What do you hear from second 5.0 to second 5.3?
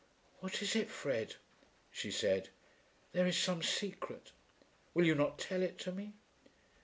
you